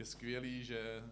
[0.00, 1.02] je skvělý, že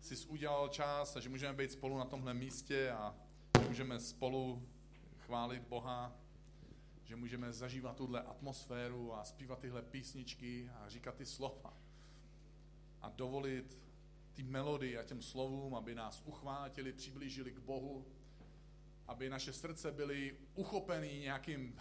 [0.00, 3.14] jsi udělal čas a že můžeme být spolu na tomhle místě a
[3.60, 4.68] že můžeme spolu
[5.18, 6.16] chválit Boha,
[7.04, 11.76] že můžeme zažívat tuhle atmosféru a zpívat tyhle písničky a říkat ty slova
[13.02, 13.78] a dovolit
[14.32, 18.06] ty melodii a těm slovům, aby nás uchvátili, přiblížili k Bohu,
[19.06, 21.80] aby naše srdce byly uchopený nějakým,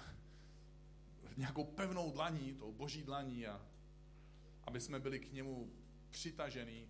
[1.38, 3.62] nějakou pevnou dlaní, tou boží dlaní a
[4.64, 5.70] aby jsme byli k němu
[6.10, 6.88] přitažený.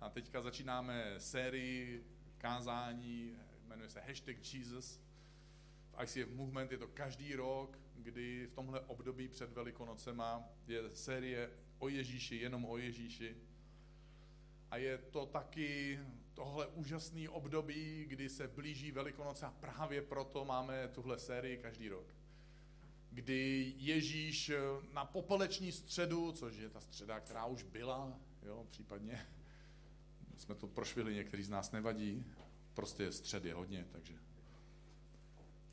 [0.00, 2.04] A teďka začínáme sérii
[2.38, 3.36] kázání,
[3.66, 5.00] jmenuje se Hashtag Jesus.
[5.92, 11.50] V ICF Movement je to každý rok, kdy v tomhle období před Velikonocema je série
[11.78, 13.36] o Ježíši, jenom o Ježíši.
[14.70, 15.98] A je to taky
[16.34, 22.06] tohle úžasný období, kdy se blíží Velikonoce a právě proto máme tuhle sérii každý rok.
[23.16, 24.52] Kdy Ježíš
[24.92, 29.26] na popeleční středu, což je ta středa, která už byla, jo, případně
[30.36, 32.24] jsme to prošvili, některý z nás nevadí,
[32.74, 34.14] prostě střed je hodně, takže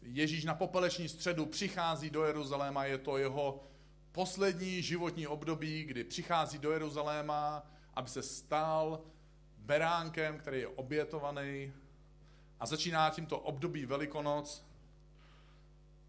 [0.01, 3.63] Ježíš na popeleční středu přichází do Jeruzaléma, je to jeho
[4.11, 9.03] poslední životní období, kdy přichází do Jeruzaléma, aby se stal
[9.57, 11.73] beránkem, který je obětovaný
[12.59, 14.72] a začíná tímto období Velikonoc.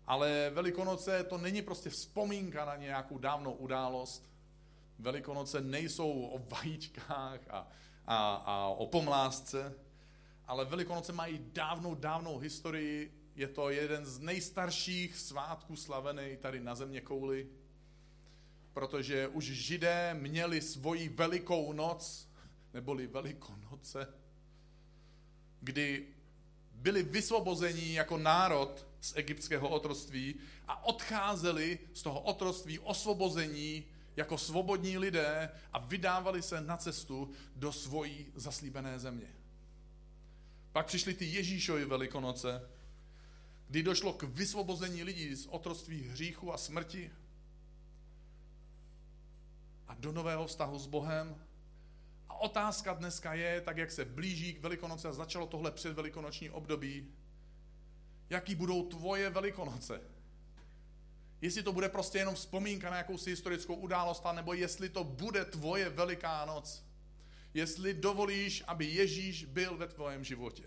[0.07, 4.25] Ale Velikonoce to není prostě vzpomínka na nějakou dávnou událost.
[4.99, 7.69] Velikonoce nejsou o vajíčkách a,
[8.07, 9.75] a, a o pomlásce,
[10.47, 13.21] ale Velikonoce mají dávnou, dávnou historii.
[13.37, 17.49] Je to jeden z nejstarších svátků slavený tady na země kouli
[18.75, 22.29] protože už židé měli svoji velikou noc,
[22.75, 24.15] neboli velikonoce,
[25.61, 26.14] kdy
[26.85, 30.35] byli vysvobozeni jako národ z egyptského otroctví
[30.69, 33.85] a odcházeli z toho otroctví osvobození
[34.17, 39.27] jako svobodní lidé a vydávali se na cestu do svojí zaslíbené země.
[40.73, 42.69] Pak přišly ty Ježíšovy velikonoce,
[43.69, 47.11] kdy došlo k vysvobození lidí z otroctví hříchu a smrti
[49.89, 51.37] a do nového vztahu s Bohem.
[52.35, 57.09] A otázka dneska je, tak jak se blíží k Velikonoce a začalo tohle předvelikonoční období,
[58.31, 60.01] jaký budou tvoje Velikonoce?
[61.41, 65.89] Jestli to bude prostě jenom vzpomínka na jakousi historickou událost, nebo jestli to bude tvoje
[65.89, 66.85] Veliká noc.
[67.55, 70.65] Jestli dovolíš, aby Ježíš byl ve tvém životě.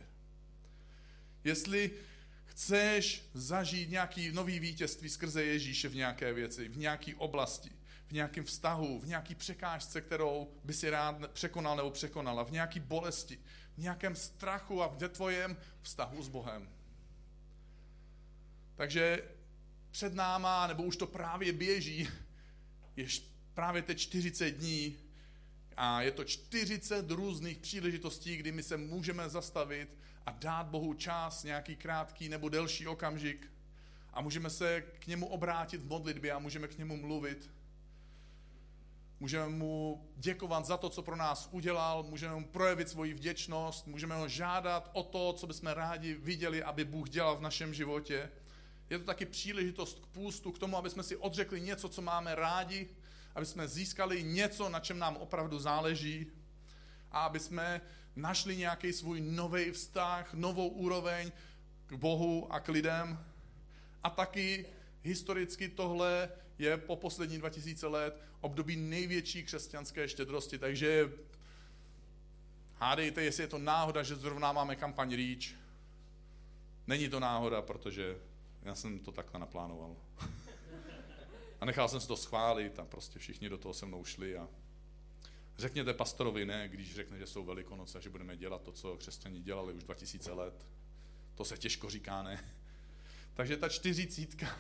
[1.44, 1.91] Jestli
[2.45, 7.72] chceš zažít nějaký nový vítězství skrze Ježíše v nějaké věci, v nějaké oblasti
[8.07, 12.79] v nějakém vztahu, v nějaký překážce, kterou by si rád překonal nebo překonala, v nějaké
[12.79, 13.40] bolesti,
[13.78, 16.69] v nějakém strachu a v tvojem vztahu s Bohem.
[18.75, 19.23] Takže
[19.91, 22.09] před náma, nebo už to právě běží,
[22.96, 23.07] je
[23.53, 24.97] právě teď 40 dní
[25.78, 31.44] a je to 40 různých příležitostí, kdy my se můžeme zastavit a dát Bohu čas,
[31.44, 33.51] nějaký krátký nebo delší okamžik
[34.13, 37.50] a můžeme se k němu obrátit v modlitbě a můžeme k němu mluvit
[39.19, 44.16] můžeme mu děkovat za to, co pro nás udělal, můžeme mu projevit svoji vděčnost, můžeme
[44.16, 48.29] ho žádat o to, co bychom rádi viděli, aby Bůh dělal v našem životě.
[48.89, 52.35] Je to taky příležitost k půstu, k tomu, aby jsme si odřekli něco, co máme
[52.35, 52.89] rádi,
[53.35, 56.31] aby jsme získali něco, na čem nám opravdu záleží
[57.11, 57.81] a aby jsme
[58.16, 61.31] našli nějaký svůj nový vztah, novou úroveň
[61.85, 63.25] k Bohu a k lidem.
[64.03, 64.66] A taky
[65.03, 66.29] historicky tohle
[66.59, 71.12] je po poslední 2000 let období největší křesťanské štědrosti, takže
[72.75, 75.56] hádejte, jestli je to náhoda, že zrovna máme kampaň REACH.
[76.88, 78.17] Není to náhoda, protože
[78.63, 79.96] já jsem to takhle naplánoval.
[81.59, 84.47] A nechal jsem si to schválit a prostě všichni do toho se mnou šli a
[85.57, 89.40] řekněte pastorovi ne, když řekne, že jsou velikonoce a že budeme dělat to, co křesťani
[89.40, 90.67] dělali už 2000 let.
[91.35, 92.53] To se těžko říká, ne?
[93.34, 94.59] Takže ta čtyřicítka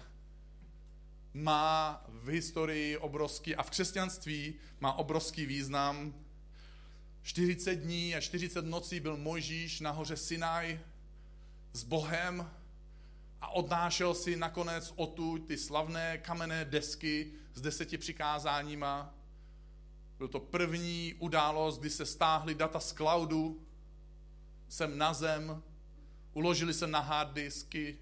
[1.37, 6.13] má v historii obrovský a v křesťanství má obrovský význam.
[7.21, 10.79] 40 dní a 40 nocí byl Mojžíš na hoře Sinaj
[11.73, 12.51] s Bohem
[13.41, 19.15] a odnášel si nakonec tu ty slavné kamenné desky s deseti přikázáníma.
[20.17, 23.67] Byl to první událost, kdy se stáhly data z cloudu
[24.67, 25.63] sem na zem,
[26.33, 27.97] uložili se na hard disky,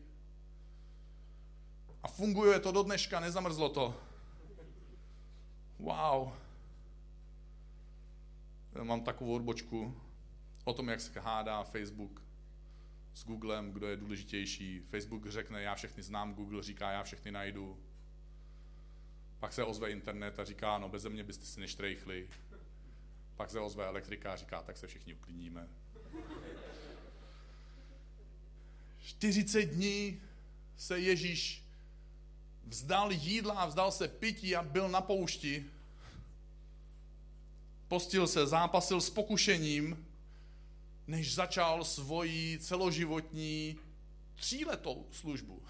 [2.06, 4.02] a funguje to do dneška, nezamrzlo to.
[5.80, 6.34] Wow.
[8.76, 10.02] Já mám takovou odbočku
[10.64, 12.22] o tom, jak se hádá Facebook
[13.14, 14.80] s Googlem, kdo je důležitější.
[14.80, 17.80] Facebook řekne, já všechny znám, Google říká, já všechny najdu.
[19.40, 22.30] Pak se ozve internet a říká, no bez mě byste si neštrejchli.
[23.36, 25.68] Pak se ozve elektrika a říká, tak se všichni uklidníme.
[29.00, 30.22] 40 dní
[30.76, 31.65] se Ježíš
[32.66, 35.66] vzdal jídla, vzdal se pití a byl na poušti.
[37.88, 40.06] Postil se, zápasil s pokušením,
[41.08, 43.78] než začal svoji celoživotní
[44.36, 45.62] tříletou službu.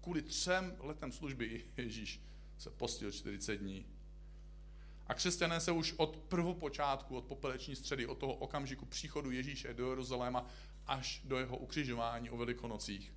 [0.00, 2.20] Kvůli třem letem služby Ježíš
[2.58, 3.86] se postil 40 dní.
[5.06, 9.90] A křesťané se už od prvopočátku, od popeleční středy, od toho okamžiku příchodu Ježíše do
[9.90, 10.46] Jeruzaléma
[10.86, 13.12] až do jeho ukřižování o velikonocích.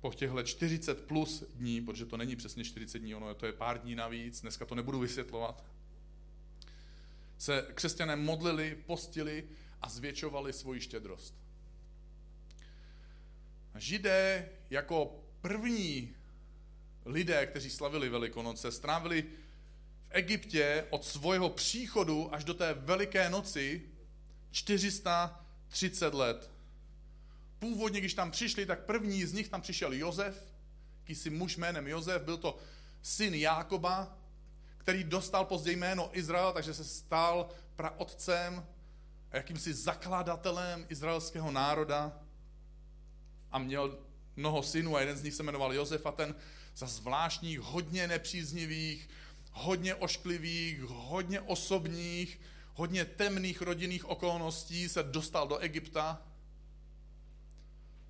[0.00, 3.80] Po těchto 40 plus dní, protože to není přesně 40 dní, ono to je pár
[3.80, 5.64] dní navíc, dneska to nebudu vysvětlovat,
[7.38, 9.48] se křesťané modlili, postili
[9.82, 11.34] a zvětšovali svoji štědrost.
[13.74, 16.14] Židé jako první
[17.04, 19.26] lidé, kteří slavili Velikonoce, strávili v
[20.10, 23.82] Egyptě od svého příchodu až do té veliké noci
[24.50, 26.55] 430 let.
[27.58, 30.52] Původně, když tam přišli, tak první z nich tam přišel Jozef,
[30.98, 32.58] jakýsi muž jménem Jozef, byl to
[33.02, 34.18] syn Jákoba,
[34.78, 38.66] který dostal později jméno Izrael, takže se stal praotcem
[39.32, 42.20] jakýmsi zakladatelem izraelského národa
[43.50, 43.98] a měl
[44.36, 46.34] mnoho synů a jeden z nich se jmenoval Josef a ten
[46.76, 49.08] za zvláštních, hodně nepříznivých,
[49.52, 52.40] hodně ošklivých, hodně osobních,
[52.74, 56.22] hodně temných rodinných okolností se dostal do Egypta.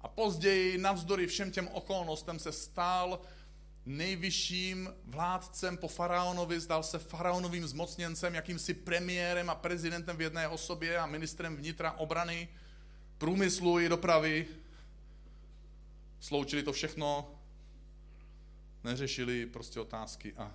[0.07, 3.21] A později, navzdory všem těm okolnostem, se stal
[3.87, 10.99] nejvyšším vládcem po faraonovi, stal se faraonovým zmocněncem, jakýmsi premiérem a prezidentem v jedné osobě
[10.99, 12.49] a ministrem vnitra obrany,
[13.19, 14.47] průmyslu i dopravy.
[16.21, 17.35] Sloučili to všechno,
[18.85, 20.55] neřešili prostě otázky a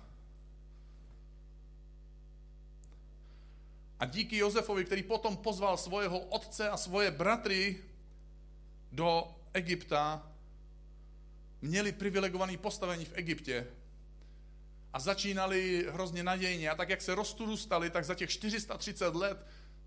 [3.98, 7.78] A díky Josefovi, který potom pozval svého otce a svoje bratry
[8.92, 10.32] do Egypta,
[11.62, 13.66] měli privilegované postavení v Egyptě
[14.92, 16.70] a začínali hrozně nadějně.
[16.70, 19.46] A tak, jak se rozturůstali, tak za těch 430 let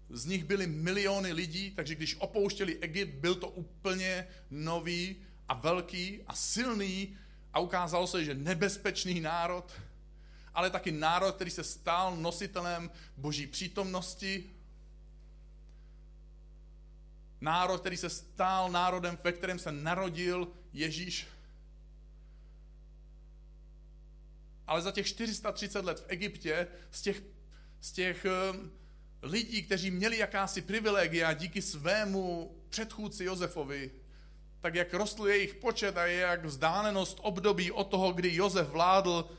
[0.10, 5.16] z nich byly miliony lidí, takže když opouštěli Egypt, byl to úplně nový
[5.48, 7.18] a velký a silný
[7.54, 9.72] a ukázalo se, že nebezpečný národ,
[10.54, 14.50] ale taky národ, který se stal nositelem boží přítomnosti,
[17.42, 21.28] národ, který se stal národem, ve kterém se narodil Ježíš.
[24.68, 27.24] Ale za těch 430 let v Egyptě z těch,
[27.82, 28.72] z těch um,
[29.22, 33.92] lidí, kteří měli jakási privilegia díky svému předchůdci Josefovi,
[34.62, 39.30] tak jak rostl jejich počet a jak vzdálenost období od toho, kdy Josef vládl,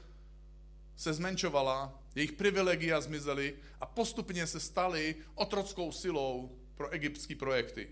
[0.97, 7.89] se zmenšovala, jejich privilegia zmizely a postupně se staly otrockou silou pro egyptské projekty.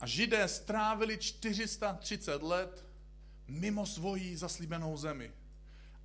[0.00, 2.86] A židé strávili 430 let
[3.48, 5.32] mimo svoji zaslíbenou zemi.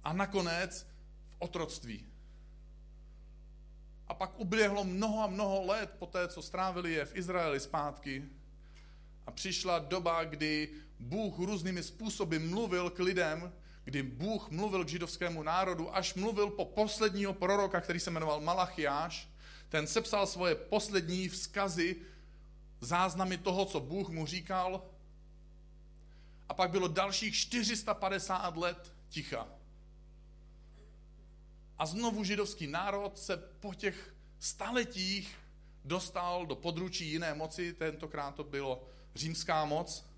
[0.03, 0.87] A nakonec
[1.27, 2.05] v otroctví.
[4.07, 8.25] A pak uběhlo mnoho a mnoho let po té, co strávili je v Izraeli zpátky.
[9.25, 10.69] A přišla doba, kdy
[10.99, 13.53] Bůh různými způsoby mluvil k lidem,
[13.83, 19.29] kdy Bůh mluvil k židovskému národu, až mluvil po posledního proroka, který se jmenoval Malachiáš.
[19.69, 21.95] Ten sepsal svoje poslední vzkazy,
[22.81, 24.85] záznamy toho, co Bůh mu říkal.
[26.49, 29.47] A pak bylo dalších 450 let ticha.
[31.77, 35.35] A znovu židovský národ se po těch staletích
[35.85, 40.10] dostal do područí jiné moci, tentokrát to bylo římská moc.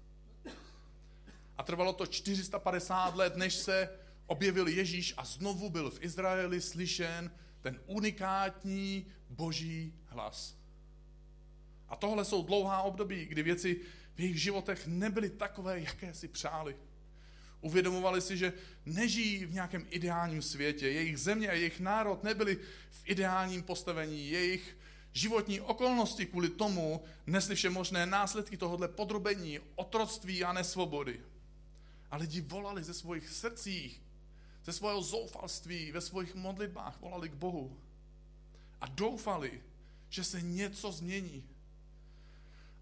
[1.58, 3.90] A trvalo to 450 let, než se
[4.28, 7.32] objevil Ježíš a znovu byl v Izraeli slyšen
[7.62, 10.58] ten unikátní boží hlas.
[11.90, 13.80] A tohle jsou dlouhá období, kdy věci
[14.16, 16.76] v jejich životech nebyly takové, jaké si přáli.
[17.62, 18.54] Uvědomovali si, že
[18.86, 20.90] nežijí v nějakém ideálním světě.
[20.90, 22.56] Jejich země a jejich národ nebyli
[22.92, 24.30] v ideálním postavení.
[24.30, 24.78] Jejich
[25.14, 31.22] životní okolnosti kvůli tomu nesly vše možné následky tohohle podrobení, otroctví a nesvobody.
[32.14, 34.02] A lidi volali ze svých srdcích,
[34.64, 37.78] ze svého zoufalství, ve svých modlitbách volali k Bohu.
[38.82, 39.62] A doufali,
[40.10, 41.44] že se něco změní.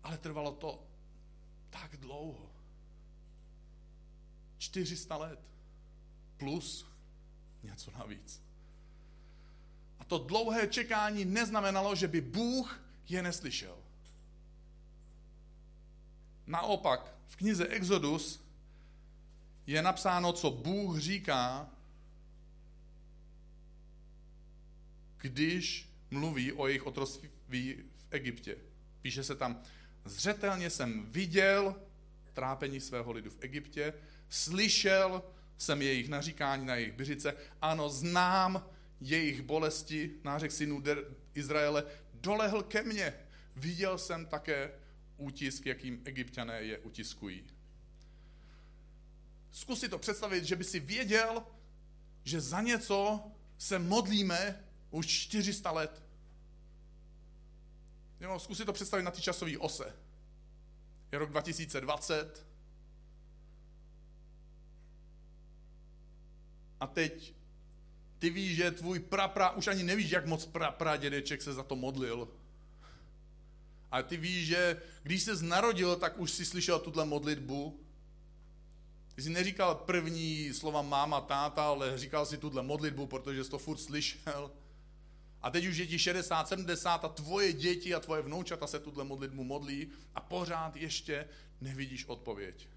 [0.04, 0.84] Ale trvalo to
[1.70, 2.52] tak dlouho.
[4.58, 5.40] 400 let
[6.38, 6.86] plus
[7.64, 8.42] něco navíc.
[10.00, 13.78] A to dlouhé čekání neznamenalo, že by Bůh je neslyšel.
[16.48, 18.51] Naopak, v knize Exodus
[19.68, 21.70] je napsáno, co Bůh říká,
[25.18, 27.30] když mluví o jejich otroství
[27.98, 28.58] v Egyptě.
[29.02, 29.62] Píše se tam,
[30.06, 31.76] zřetelně jsem viděl
[32.34, 33.94] trápení svého lidu v Egyptě,
[34.30, 35.24] slyšel
[35.58, 38.66] jsem jejich naříkání na jejich byřice, ano, znám
[39.02, 40.84] jejich bolesti, nářek synů
[41.34, 43.14] Izraele, dolehl ke mně.
[43.56, 44.72] Viděl jsem také
[45.18, 47.44] útisk, jakým egyptiané je utiskují.
[49.52, 51.44] Zkus si to představit, že by si věděl,
[52.24, 53.24] že za něco
[53.58, 56.04] se modlíme už 400 let.
[58.20, 59.96] Jo, zkus si to představit na ty časové ose.
[61.12, 62.48] Je rok 2020.
[66.80, 67.34] A teď
[68.20, 71.76] ty víš, že tvůj prapra, už ani nevíš, jak moc prapra dědeček se za to
[71.76, 72.28] modlil.
[73.92, 77.80] A ty víš, že když se narodil, tak už si slyšel tuhle modlitbu.
[79.22, 83.58] Ty jsi neříkal první slova máma, táta, ale říkal si tuhle modlitbu, protože jsi to
[83.58, 84.52] furt slyšel.
[85.42, 89.04] A teď už je ti 60, 70 a tvoje děti a tvoje vnoučata se tuhle
[89.04, 91.28] modlitbu modlí a pořád ještě
[91.62, 92.68] nevidíš odpověď.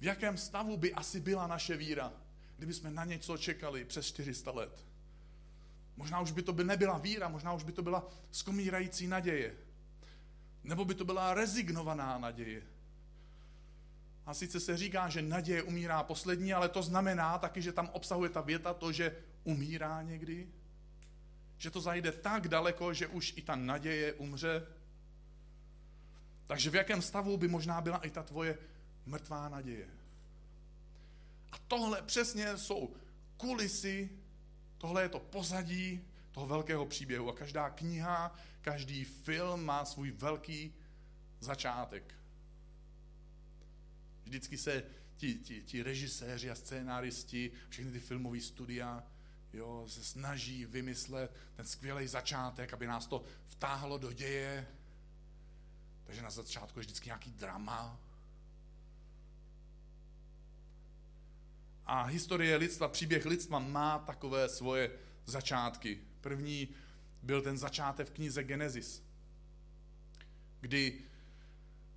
[0.00, 2.12] V jakém stavu by asi byla naše víra,
[2.56, 4.86] kdyby jsme na něco čekali přes 400 let?
[5.96, 9.67] Možná už by to by nebyla víra, možná už by to byla skomírající naděje.
[10.68, 12.62] Nebo by to byla rezignovaná naděje.
[14.26, 18.30] A sice se říká, že naděje umírá poslední, ale to znamená taky, že tam obsahuje
[18.30, 20.48] ta věta to, že umírá někdy.
[21.58, 24.66] Že to zajde tak daleko, že už i ta naděje umře.
[26.46, 28.58] Takže v jakém stavu by možná byla i ta tvoje
[29.06, 29.88] mrtvá naděje.
[31.52, 32.94] A tohle přesně jsou
[33.36, 34.10] kulisy,
[34.78, 37.28] tohle je to pozadí toho velkého příběhu.
[37.28, 38.36] A každá kniha,
[38.68, 40.74] každý film má svůj velký
[41.40, 42.14] začátek.
[44.24, 44.84] Vždycky se
[45.16, 49.04] ti, ti, ti režiséři a scénáristi, všechny ty filmové studia,
[49.52, 54.68] jo, se snaží vymyslet ten skvělý začátek, aby nás to vtáhlo do děje.
[56.04, 58.00] Takže na začátku je vždycky nějaký drama,
[61.88, 64.90] A historie lidstva, příběh lidstva má takové svoje
[65.26, 66.00] začátky.
[66.20, 66.68] První
[67.22, 69.02] byl ten začátek v knize Genesis,
[70.60, 71.00] kdy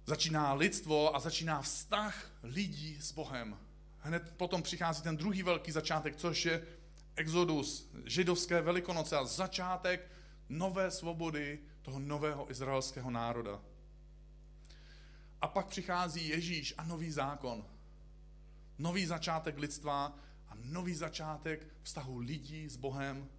[0.06, 3.58] začíná lidstvo a začíná vztah lidí s Bohem.
[4.00, 6.68] Hned potom přichází ten druhý velký začátek, což je
[7.16, 10.12] Exodus, židovské velikonoce a začátek
[10.50, 13.62] nové svobody toho nového izraelského národa.
[15.42, 17.66] A pak přichází Ježíš a nový zákon
[18.82, 20.16] nový začátek lidstva
[20.50, 23.30] a nový začátek vztahu lidí s Bohem,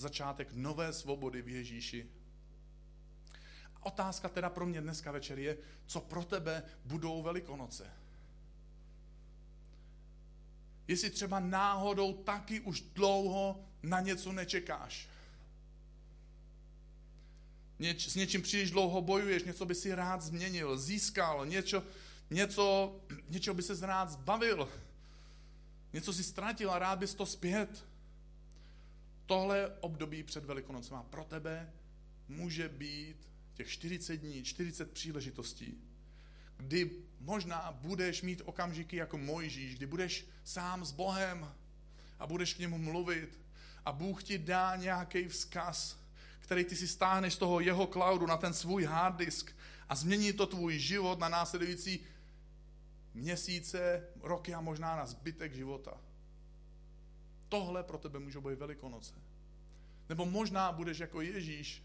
[0.00, 2.10] začátek nové svobody v Ježíši.
[3.80, 7.90] Otázka teda pro mě dneska večer je, co pro tebe budou Velikonoce.
[10.88, 15.08] Jestli třeba náhodou taky už dlouho na něco nečekáš.
[17.78, 21.82] Něč, s něčím příliš dlouho bojuješ, něco by si rád změnil, získal, něco,
[22.30, 22.96] něco,
[23.28, 24.68] něčeho by se rád zbavil,
[25.92, 27.89] něco si ztratil a rád bys to zpět.
[29.30, 31.72] Tohle období před Velikonocem a pro tebe
[32.28, 35.80] může být těch 40 dní, 40 příležitostí,
[36.56, 41.54] kdy možná budeš mít okamžiky jako Mojžíš, kdy budeš sám s Bohem
[42.18, 43.40] a budeš k němu mluvit
[43.84, 45.98] a Bůh ti dá nějaký vzkaz,
[46.40, 49.56] který ty si stáhneš z toho jeho cloudu na ten svůj hard disk
[49.88, 52.00] a změní to tvůj život na následující
[53.14, 56.00] měsíce, roky a možná na zbytek života.
[57.50, 59.14] Tohle pro tebe můžou být velikonoce.
[60.08, 61.82] Nebo možná budeš jako Ježíš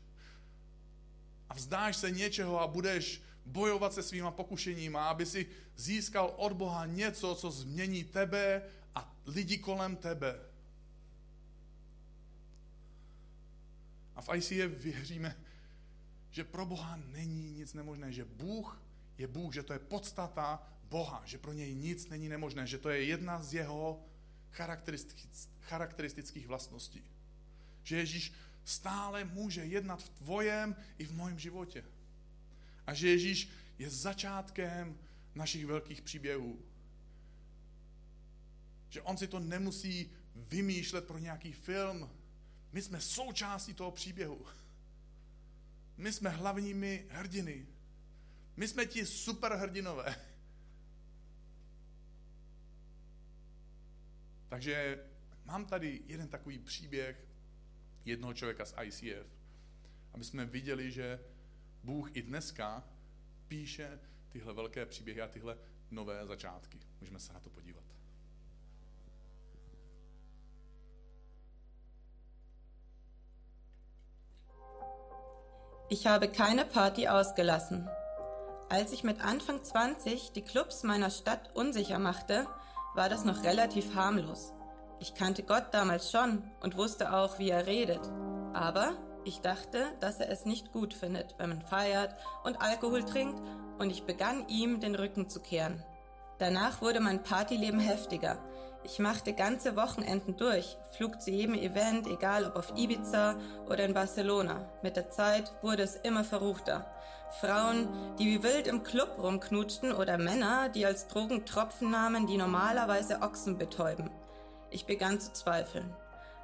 [1.49, 5.45] a vzdáš se něčeho a budeš bojovat se svýma pokušeníma, aby si
[5.75, 8.61] získal od Boha něco, co změní tebe
[8.95, 10.39] a lidi kolem tebe.
[14.15, 15.35] A v ICF věříme,
[16.31, 18.81] že pro Boha není nic nemožné, že Bůh
[19.17, 22.89] je Bůh, že to je podstata Boha, že pro něj nic není nemožné, že to
[22.89, 24.05] je jedna z jeho
[25.67, 27.03] charakteristických vlastností.
[27.83, 31.83] Že Ježíš stále může jednat v tvojem i v mém životě.
[32.87, 34.97] A že Ježíš je začátkem
[35.35, 36.59] našich velkých příběhů.
[38.89, 42.09] Že on si to nemusí vymýšlet pro nějaký film.
[42.71, 44.45] My jsme součástí toho příběhu.
[45.97, 47.67] My jsme hlavními hrdiny.
[48.57, 50.15] My jsme ti superhrdinové.
[54.49, 55.05] Takže
[55.45, 57.27] Mám tady jeden takový příběh
[58.05, 59.27] jednoho člověka z ICF,
[60.13, 61.19] aby jsme viděli, že
[61.83, 62.83] Bůh i dneska
[63.47, 63.99] píše
[64.29, 65.57] tyhle velké příběhy a tyhle
[65.91, 66.79] nové začátky.
[66.99, 67.83] Můžeme se na to podívat.
[75.89, 77.89] Ich habe keine Party ausgelassen.
[78.69, 82.47] Als ich mit Anfang 20 die Clubs meiner Stadt unsicher machte,
[82.95, 84.51] war das noch relativ harmlos.
[84.99, 88.01] Ich kannte Gott damals schon und wusste auch, wie er redet.
[88.53, 88.93] Aber
[89.25, 93.41] ich dachte, dass er es nicht gut findet, wenn man feiert und Alkohol trinkt,
[93.77, 95.83] und ich begann ihm den Rücken zu kehren.
[96.37, 98.37] Danach wurde mein Partyleben heftiger.
[98.83, 103.35] Ich machte ganze Wochenenden durch, flog zu jedem Event, egal ob auf Ibiza
[103.67, 104.69] oder in Barcelona.
[104.81, 106.85] Mit der Zeit wurde es immer verruchter.
[107.41, 112.37] Frauen, die wie wild im Club rumknutschten oder Männer, die als Drogen Tropfen nahmen, die
[112.37, 114.09] normalerweise Ochsen betäuben.
[114.75, 115.89] Ich begann zu zweifeln,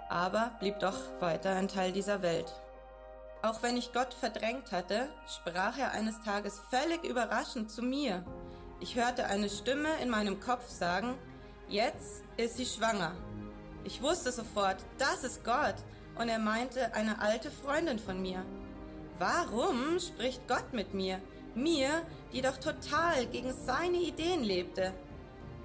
[0.08, 2.50] aber blieb doch weiter ein Teil dieser Welt.
[3.42, 8.24] Auch wenn ich Gott verdrängt hatte, sprach er eines Tages völlig überraschend zu mir.
[8.80, 11.18] Ich hörte eine Stimme in meinem Kopf sagen,
[11.68, 13.12] Jetzt ist sie schwanger.
[13.84, 15.76] Ich wusste sofort, das ist Gott.
[16.18, 18.46] Und er meinte eine alte Freundin von mir.
[19.20, 21.20] Warum spricht Gott mit mir?
[21.54, 24.94] Mir, die doch total gegen seine Ideen lebte.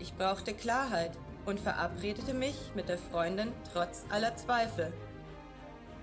[0.00, 4.92] Ich brauchte Klarheit und verabredete mich mit der Freundin trotz aller Zweifel.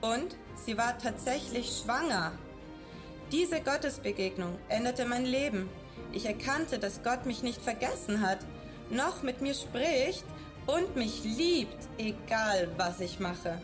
[0.01, 2.31] Und sie war tatsächlich schwanger.
[3.31, 5.69] Diese Gottesbegegnung änderte mein Leben.
[6.11, 8.39] Ich erkannte, dass Gott mich nicht vergessen hat
[8.89, 10.23] noch mit mir spricht
[10.65, 13.59] und mich liebt, egal was ich mache.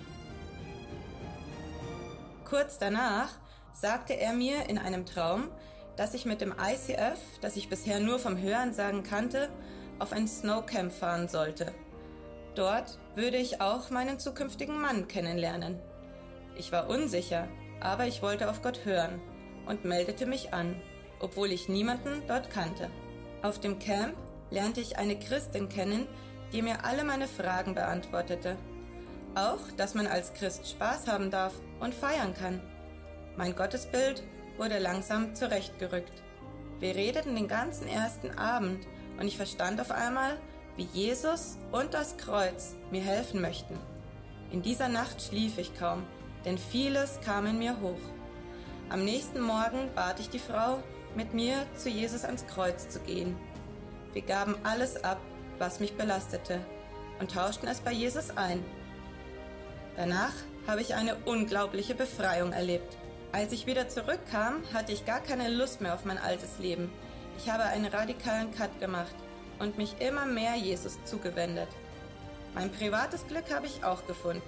[2.46, 3.30] Kurz danach
[3.74, 5.50] sagte er mir in einem Traum,
[5.96, 9.50] dass ich mit dem ICF, das ich bisher nur vom Hörensagen kannte,
[10.00, 11.74] auf ein Snowcamp fahren sollte.
[12.56, 15.80] Dort würde ich auch meinen zukünftigen Mann kennenlernen.
[16.58, 17.48] Ich war unsicher,
[17.80, 19.22] aber ich wollte auf Gott hören
[19.66, 20.82] und meldete mich an,
[21.20, 22.90] obwohl ich niemanden dort kannte.
[23.42, 24.16] Auf dem Camp
[24.52, 26.08] lernte ich eine Christin kennen,
[26.52, 28.58] die mir alle meine Fragen beantwortete.
[29.36, 32.60] Auch, dass man als Christ Spaß haben darf und feiern kann.
[33.38, 34.24] Mein Gottesbild
[34.58, 36.24] wurde langsam zurechtgerückt.
[36.80, 38.86] Wir redeten den ganzen ersten Abend
[39.20, 40.38] und ich verstand auf einmal,
[40.76, 43.78] wie Jesus und das Kreuz mir helfen möchten.
[44.52, 46.04] In dieser Nacht schlief ich kaum,
[46.46, 48.00] denn vieles kam in mir hoch.
[48.90, 50.82] Am nächsten Morgen bat ich die Frau,
[51.16, 53.36] mit mir zu Jesus ans Kreuz zu gehen.
[54.14, 55.20] Wir gaben alles ab,
[55.58, 56.60] was mich belastete,
[57.20, 58.64] und tauschten es bei Jesus ein.
[59.98, 60.34] Danach
[60.66, 62.98] habe ich eine unglaubliche Befreiung erlebt.
[63.32, 66.90] Als ich wieder zurückkam, hatte ich gar keine Lust mehr auf mein altes Leben.
[67.42, 69.16] Ich habe einen radikalen Cut gemacht
[69.60, 71.70] und mich immer mehr Jesus zugewendet.
[72.54, 74.42] Mein privates Glück habe ich auch gefunden.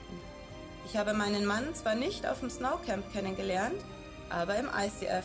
[0.86, 3.82] Ich habe meinen Mann zwar nicht auf dem Snowcamp kennengelernt,
[4.30, 5.24] aber im ICF.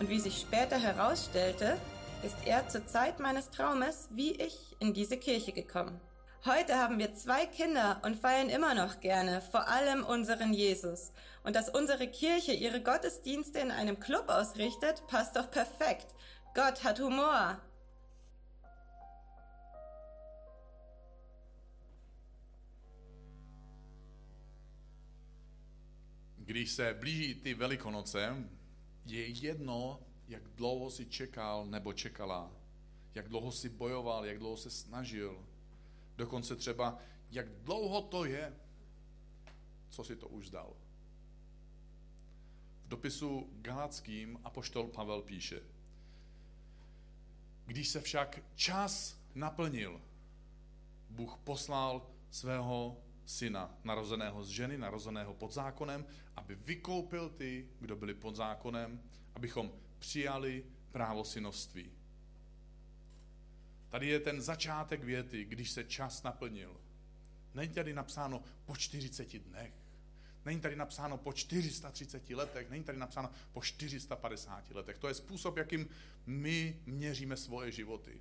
[0.00, 1.76] Und wie sich später herausstellte,
[2.24, 6.00] ist er zur Zeit meines Traumes wie ich in diese Kirche gekommen.
[6.44, 11.12] Heute haben wir zwei Kinder und feiern immer noch gerne, vor allem unseren Jesus.
[11.44, 16.08] Und dass unsere Kirche ihre Gottesdienste in einem Club ausrichtet, passt doch perfekt.
[16.54, 17.60] Gott hat Humor.
[26.36, 28.48] Když se blíží ty Velikonoce,
[29.06, 32.50] je jedno, jak dlouho si čekal nebo čekala,
[33.14, 35.46] jak dlouho si bojoval, jak dlouho se snažil,
[36.16, 36.98] dokonce třeba,
[37.30, 38.56] jak dlouho to je,
[39.88, 40.76] co si to už zdal.
[42.84, 45.73] V dopisu Galackým apoštol Pavel píše,
[47.66, 50.00] když se však čas naplnil,
[51.10, 58.14] Bůh poslal svého syna, narozeného z ženy, narozeného pod zákonem, aby vykoupil ty, kdo byli
[58.14, 59.02] pod zákonem,
[59.34, 61.92] abychom přijali právo synovství.
[63.88, 66.80] Tady je ten začátek věty, když se čas naplnil.
[67.54, 69.83] Není tady napsáno po 40 dnech.
[70.44, 74.98] Není tady napsáno po 430 letech, není tady napsáno po 450 letech.
[74.98, 75.88] To je způsob, jakým
[76.26, 78.20] my měříme svoje životy.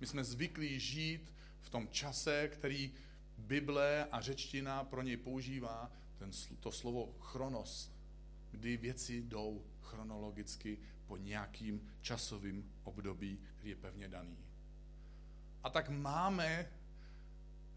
[0.00, 2.92] My jsme zvyklí žít v tom čase, který
[3.38, 7.92] Bible a řečtina pro něj používá, ten, to slovo chronos,
[8.50, 14.38] kdy věci jdou chronologicky po nějakým časovým období, který je pevně daný.
[15.62, 16.70] A tak máme,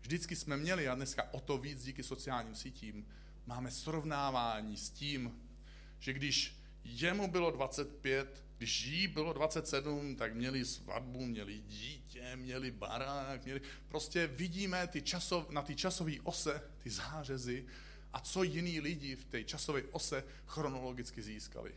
[0.02, 3.06] vždycky jsme měli, a dneska o to víc díky sociálním sítím,
[3.46, 5.42] máme srovnávání s tím,
[6.00, 12.72] že když jemu bylo 25, když jí bylo 27, tak měli svatbu, měli dítě, měli
[12.72, 13.62] barák, měli...
[13.88, 17.66] Prostě vidíme ty časov, na ty časové ose, ty zářezy
[18.14, 21.76] a co jiní lidi v té časové ose chronologicky získali.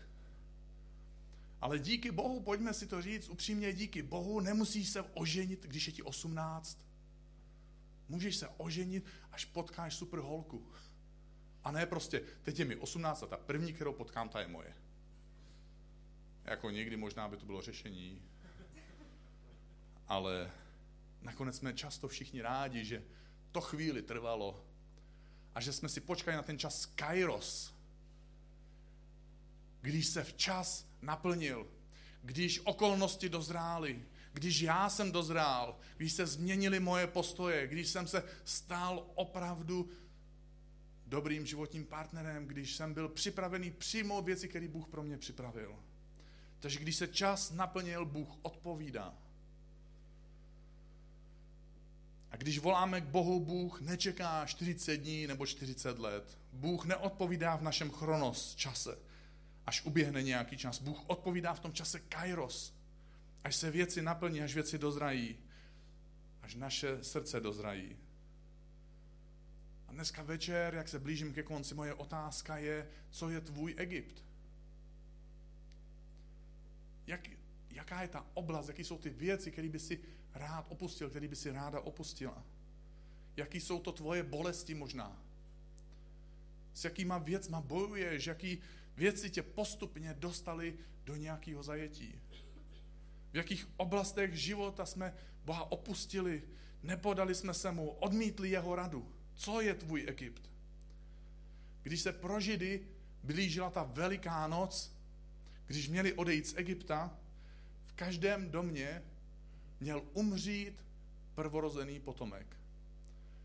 [1.61, 5.93] Ale díky Bohu, pojďme si to říct upřímně, díky Bohu nemusíš se oženit, když je
[5.93, 6.87] ti 18.
[8.09, 10.73] Můžeš se oženit, až potkáš super holku.
[11.65, 14.75] A ne prostě, teď je mi 18 a ta první, kterou potkám, ta je moje.
[16.45, 18.23] Jako někdy možná by to bylo řešení,
[20.09, 20.51] ale
[21.23, 23.05] nakonec jsme často všichni rádi, že
[23.53, 24.65] to chvíli trvalo
[25.55, 27.75] a že jsme si počkali na ten čas Kairos,
[29.81, 31.67] když se včas naplnil,
[32.23, 38.25] když okolnosti dozrály, když já jsem dozrál, když se změnily moje postoje, když jsem se
[38.45, 39.91] stal opravdu
[41.07, 45.77] dobrým životním partnerem, když jsem byl připravený přijmout věci, které Bůh pro mě připravil.
[46.61, 49.15] Takže když se čas naplnil, Bůh odpovídá.
[52.31, 56.39] A když voláme k Bohu, Bůh nečeká 40 dní nebo 40 let.
[56.53, 58.99] Bůh neodpovídá v našem chronos čase,
[59.67, 60.83] až uběhne nějaký čas.
[60.83, 62.75] Bůh odpovídá v tom čase kairos,
[63.45, 65.37] až se věci naplní, až věci dozrají,
[66.43, 67.97] až naše srdce dozrají.
[69.95, 74.25] Dneska večer, jak se blížím ke konci, moje otázka je, co je tvůj Egypt?
[77.07, 77.29] Jak,
[77.71, 80.01] jaká je ta oblast, jaké jsou ty věci, které by si
[80.35, 82.45] rád opustil, který by si ráda opustila?
[83.37, 85.23] Jaký jsou to tvoje bolesti možná?
[86.73, 88.27] S jakýma věcma bojuješ?
[88.27, 88.59] Jaký
[88.97, 92.21] věci tě postupně dostali do nějakého zajetí?
[93.33, 96.43] V jakých oblastech života jsme Boha opustili,
[96.83, 99.14] nepodali jsme se mu, odmítli jeho radu?
[99.35, 100.51] Co je tvůj Egypt?
[101.83, 102.87] Když se pro Židy
[103.23, 104.97] blížila ta veliká noc,
[105.67, 107.19] když měli odejít z Egypta,
[107.85, 109.03] v každém domě
[109.81, 110.85] měl umřít
[111.35, 112.57] prvorozený potomek.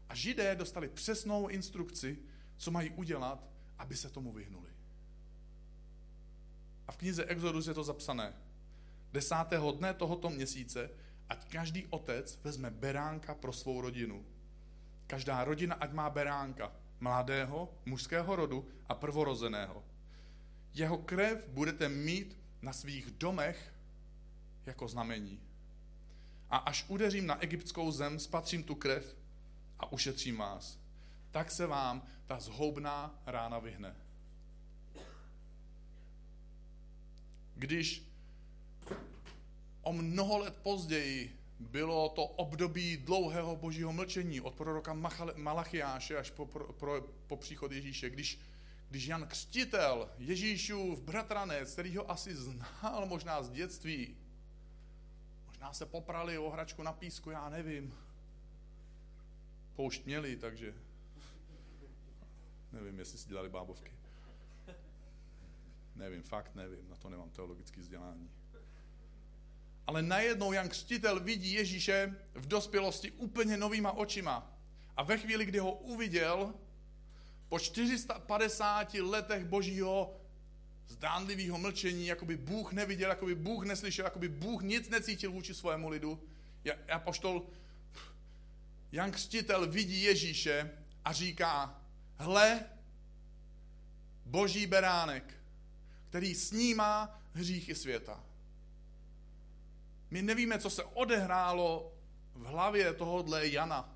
[0.09, 2.17] A židé dostali přesnou instrukci,
[2.57, 3.47] co mají udělat,
[3.77, 4.69] aby se tomu vyhnuli.
[6.87, 8.33] A v knize Exodus je to zapsané.
[9.13, 10.89] Desátého dne tohoto měsíce,
[11.29, 14.25] ať každý otec vezme beránka pro svou rodinu.
[15.09, 16.69] Každá rodina ať má beránka,
[17.01, 19.83] mladého, mužského rodu a prvorozeného.
[20.73, 23.73] Jeho krev budete mít na svých domech
[24.65, 25.41] jako znamení
[26.49, 29.15] a až udeřím na egyptskou zem, spatřím tu krev
[29.79, 30.79] a ušetřím vás.
[31.31, 33.95] Tak se vám ta zhoubná rána vyhne.
[37.55, 38.05] Když
[39.81, 44.93] o mnoho let později bylo to období dlouhého božího mlčení od proroka
[45.35, 48.39] Malachiáše až po, po, po, po příchod Ježíše, když,
[48.89, 54.15] když Jan Křtitel, Ježíšův bratranec, který ho asi znal možná z dětství,
[55.59, 57.93] Možná se poprali o hračku na písku, já nevím.
[59.75, 60.73] Poušť měli, takže
[62.71, 63.91] nevím, jestli si dělali bábovky.
[65.95, 68.31] Nevím, fakt nevím, na to nemám teologické vzdělání.
[69.89, 74.53] Ale najednou Jan Křtitel vidí Ježíše v dospělosti úplně novýma očima.
[74.97, 76.53] A ve chvíli, kdy ho uviděl,
[77.47, 80.21] po 450 letech božího
[80.87, 85.31] zdánlivého mlčení, jako by Bůh neviděl, jako by Bůh neslyšel, jako by Bůh nic necítil
[85.31, 86.23] vůči svému lidu.
[86.91, 87.47] A poštol
[88.91, 90.71] Jan Křtitel vidí Ježíše
[91.05, 91.81] a říká,
[92.17, 92.65] hle,
[94.25, 95.33] boží beránek,
[96.09, 98.28] který snímá hříchy světa.
[100.11, 101.93] My nevíme, co se odehrálo
[102.33, 103.95] v hlavě tohohle Jana.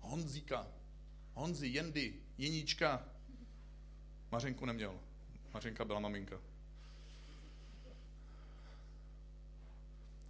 [0.00, 0.66] Honzíka,
[1.34, 3.08] Honzi, Jendy, Jeníčka.
[4.30, 5.00] Mařenku neměl.
[5.54, 6.40] Mařenka byla maminka.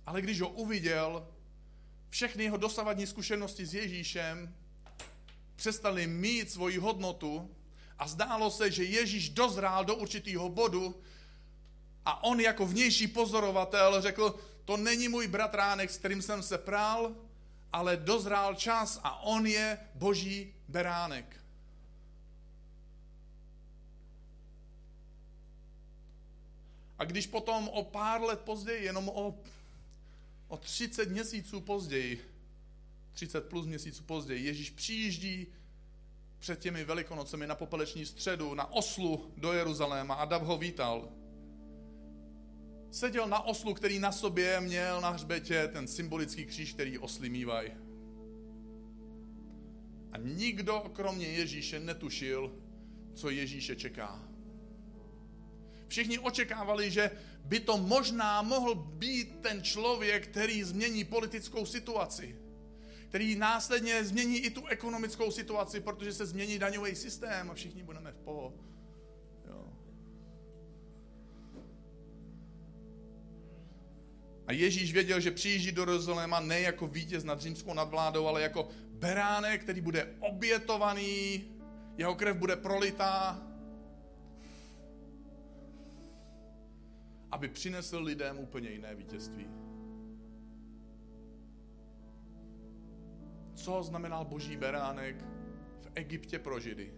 [0.07, 1.29] Ale když ho uviděl,
[2.11, 4.55] všechny jeho dosavadní zkušenosti s Ježíšem
[5.57, 7.51] přestaly mít svoji hodnotu
[7.99, 11.03] a zdálo se, že Ježíš dozrál do určitého bodu
[12.05, 17.15] a on jako vnější pozorovatel řekl, to není můj bratránek, s kterým jsem se prál,
[17.73, 21.41] ale dozrál čas a on je boží beránek.
[26.99, 29.35] A když potom o pár let později, jenom o,
[30.49, 32.25] o 30 měsíců později,
[33.13, 35.47] 30 plus měsíců později, Ježíš přijíždí
[36.39, 41.09] před těmi velikonocemi na popeleční středu, na oslu do Jeruzaléma a Dav ho vítal.
[42.95, 47.71] Seděl na oslu, který na sobě měl na hřbetě ten symbolický kříž, který osly mývají.
[50.13, 52.59] A nikdo kromě Ježíše netušil,
[53.15, 54.29] co Ježíše čeká.
[55.89, 57.11] Všichni očekávali, že
[57.45, 62.37] by to možná mohl být ten člověk, který změní politickou situaci.
[63.09, 68.13] Který následně změní i tu ekonomickou situaci, protože se změní daňový systém a všichni budeme
[68.13, 68.55] v poho.
[74.47, 78.69] A Ježíš věděl, že přijíždí do Jeruzaléma ne jako vítěz nad římskou nadvládou, ale jako
[78.91, 81.45] beránek, který bude obětovaný,
[81.97, 83.43] jeho krev bude prolitá
[87.35, 89.47] aby přinesl lidem úplně jiné vítězství.
[93.55, 95.17] Co znamenal boží beránek
[95.81, 96.95] v Egyptě pro Židy?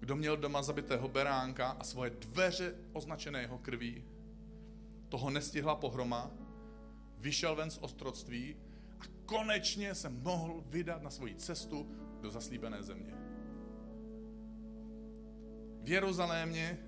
[0.00, 4.04] Kdo měl doma zabitého beránka a svoje dveře označené jeho krví,
[5.12, 6.30] toho nestihla pohroma,
[7.18, 8.56] vyšel ven z ostroctví
[9.00, 11.86] a konečně se mohl vydat na svoji cestu
[12.20, 13.14] do zaslíbené země.
[15.82, 16.78] V Jeruzalémě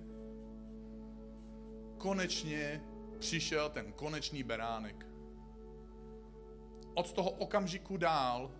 [1.99, 2.83] konečně
[3.19, 5.07] přišel ten konečný beránek.
[6.95, 8.51] Od toho okamžiku dál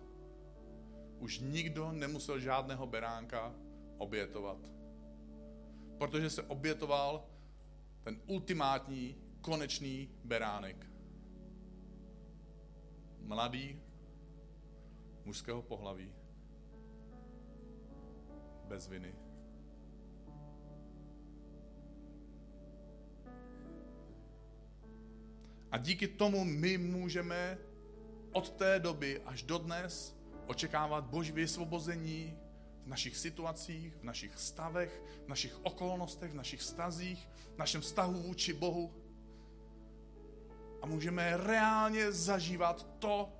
[1.19, 3.55] už nikdo nemusel žádného beránka
[3.97, 4.57] obětovat.
[5.97, 7.25] Protože se obětoval
[8.03, 10.89] ten ultimátní, konečný beránek.
[13.21, 13.77] Mladý,
[15.25, 16.09] mužského pohlaví,
[18.67, 19.13] bez viny.
[25.71, 27.57] A díky tomu my můžeme
[28.31, 32.37] od té doby až do dnes očekávat boží vysvobození
[32.83, 38.21] v našich situacích, v našich stavech, v našich okolnostech, v našich stazích, v našem vztahu
[38.21, 39.04] vůči Bohu.
[40.85, 43.33] A můžeme reálně zažívat to,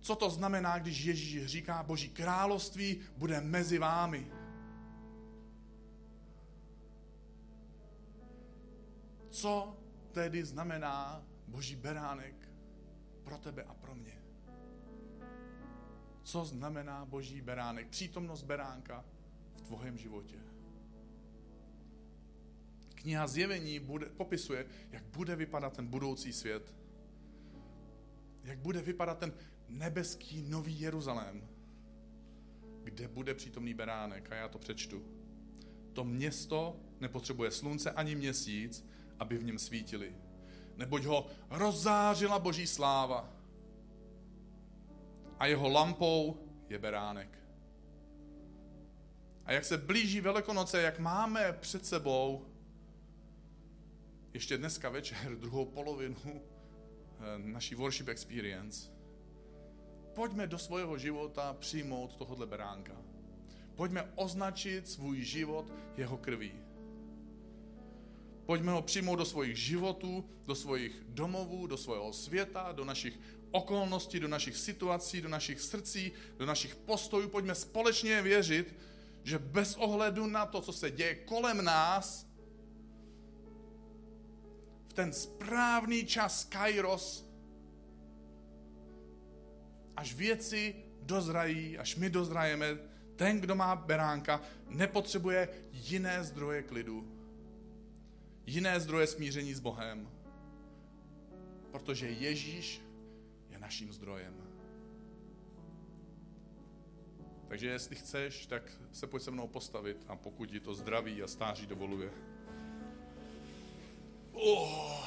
[0.00, 4.32] co to znamená, když Ježíš říká, Boží království bude mezi vámi.
[9.30, 9.76] Co
[10.12, 12.50] tedy znamená Boží beránek
[13.24, 14.22] pro tebe a pro mě?
[16.22, 19.04] co znamená boží beránek, přítomnost beránka
[19.56, 20.51] v tvém životě.
[23.02, 26.74] Kniha Zjevení bude, popisuje, jak bude vypadat ten budoucí svět,
[28.44, 29.32] jak bude vypadat ten
[29.68, 31.48] nebeský nový Jeruzalém,
[32.84, 34.32] kde bude přítomný beránek.
[34.32, 35.02] A já to přečtu.
[35.92, 38.86] To město nepotřebuje slunce ani měsíc,
[39.18, 40.16] aby v něm svítili.
[40.76, 43.32] Neboť ho rozzářila boží sláva
[45.38, 46.36] a jeho lampou
[46.68, 47.38] je beránek.
[49.44, 52.51] A jak se blíží Velikonoce, jak máme před sebou
[54.32, 58.90] ještě dneska večer druhou polovinu eh, naší worship experience,
[60.14, 62.96] pojďme do svého života přijmout tohohle beránka.
[63.74, 66.52] Pojďme označit svůj život jeho krví.
[68.46, 73.18] Pojďme ho přijmout do svojich životů, do svojich domovů, do svého světa, do našich
[73.50, 77.28] okolností, do našich situací, do našich srdcí, do našich postojů.
[77.28, 78.74] Pojďme společně věřit,
[79.24, 82.26] že bez ohledu na to, co se děje kolem nás,
[84.92, 87.24] v ten správný čas Kairos,
[89.96, 92.66] až věci dozrají, až my dozrajeme,
[93.16, 97.08] ten, kdo má beránka, nepotřebuje jiné zdroje klidu,
[98.46, 100.08] jiné zdroje smíření s Bohem,
[101.70, 102.82] protože Ježíš
[103.62, 104.34] naším zdrojem.
[107.48, 111.26] Takže jestli chceš, tak se pojď se mnou postavit a pokud ti to zdraví a
[111.26, 112.10] stáří dovoluje.
[114.32, 115.02] Oh,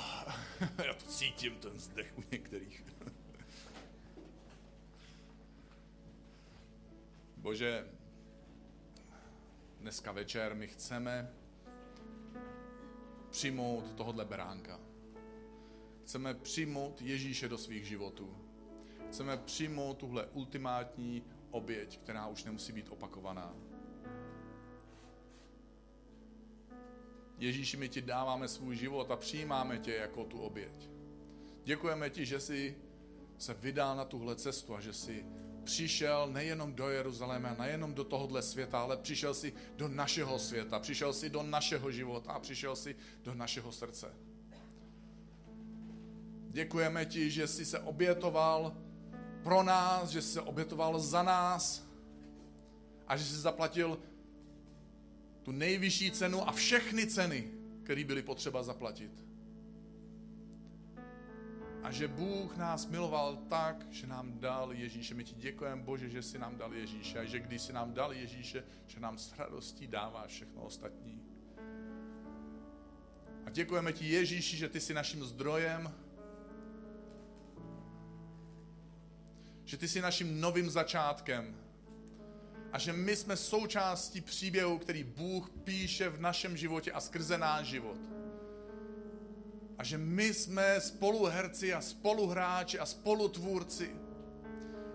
[0.85, 2.85] já to cítím, ten zdech u některých.
[7.37, 7.87] Bože,
[9.79, 11.33] dneska večer my chceme
[13.29, 14.79] přijmout tohohle beránka.
[16.03, 18.37] Chceme přijmout Ježíše do svých životů.
[19.07, 23.55] Chceme přijmout tuhle ultimátní oběť, která už nemusí být opakovaná.
[27.37, 30.89] Ježíši, my ti dáváme svůj život a přijímáme tě jako tu oběť.
[31.63, 32.75] Děkujeme ti, že jsi
[33.37, 35.25] se vydal na tuhle cestu a že jsi
[35.63, 41.13] přišel nejenom do Jeruzaléma, nejenom do tohohle světa, ale přišel si do našeho světa, přišel
[41.13, 44.13] si do našeho života a přišel si do našeho srdce.
[46.49, 48.77] Děkujeme ti, že jsi se obětoval
[49.43, 51.87] pro nás, že jsi se obětoval za nás
[53.07, 53.99] a že jsi zaplatil
[55.45, 57.51] tu nejvyšší cenu a všechny ceny,
[57.83, 59.25] které byly potřeba zaplatit.
[61.83, 65.13] A že Bůh nás miloval tak, že nám dal Ježíše.
[65.13, 67.19] My ti děkujeme, Bože, že jsi nám dal Ježíše.
[67.19, 71.21] A že když jsi nám dal Ježíše, že nám s radostí dává všechno ostatní.
[73.45, 75.93] A děkujeme ti, Ježíši, že ty jsi naším zdrojem,
[79.65, 81.64] že ty jsi naším novým začátkem
[82.75, 87.67] a že my jsme součástí příběhu, který Bůh píše v našem životě a skrze náš
[87.67, 87.97] život.
[89.77, 93.95] A že my jsme spoluherci a spoluhráči a spolutvůrci.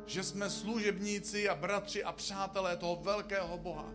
[0.06, 3.92] Že jsme služebníci a bratři a přátelé toho velkého Boha.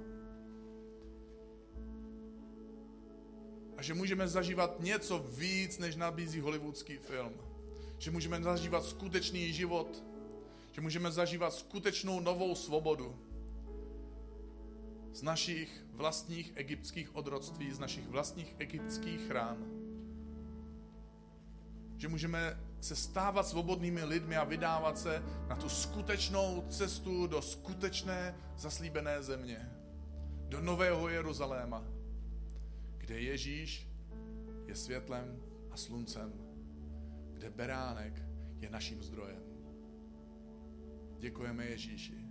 [3.78, 7.34] A že můžeme zažívat něco víc, než nabízí hollywoodský film.
[7.98, 10.04] Že můžeme zažívat skutečný život,
[10.72, 13.35] že můžeme zažívat skutečnou novou svobodu
[15.16, 19.58] z našich vlastních egyptských odrodství, z našich vlastních egyptských rán.
[21.98, 28.36] Že můžeme se stávat svobodnými lidmi a vydávat se na tu skutečnou cestu do skutečné
[28.58, 29.72] zaslíbené země.
[30.50, 31.84] Do Nového Jeruzaléma,
[32.98, 33.88] kde Ježíš
[34.66, 36.34] je světlem a sluncem,
[37.34, 38.22] kde beránek
[38.60, 39.44] je naším zdrojem.
[41.20, 42.25] Děkujeme Ježíši.